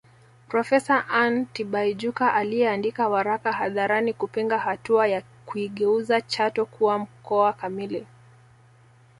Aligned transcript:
Profesa 0.47 1.05
Anna 1.09 1.45
Tibaijuka 1.53 2.33
aliyeandika 2.33 3.09
waraka 3.09 3.51
hadharani 3.51 4.13
kupinga 4.13 4.57
hatua 4.57 5.07
ya 5.07 5.23
kuigeuza 5.45 6.21
Chato 6.21 6.65
kuwa 6.65 6.99
mkoa 6.99 7.53
kamili 7.53 8.07